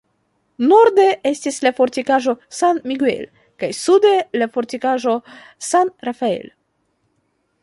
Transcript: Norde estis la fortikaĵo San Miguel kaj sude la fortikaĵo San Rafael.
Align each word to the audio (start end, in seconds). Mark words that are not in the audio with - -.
Norde 0.69 1.03
estis 1.31 1.61
la 1.65 1.71
fortikaĵo 1.81 2.35
San 2.61 2.81
Miguel 2.93 3.23
kaj 3.65 3.71
sude 3.83 4.17
la 4.43 4.51
fortikaĵo 4.57 5.15
San 5.71 5.97
Rafael. 6.11 6.55